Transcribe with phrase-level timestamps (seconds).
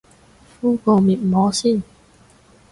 [0.59, 1.83] 敷個面膜先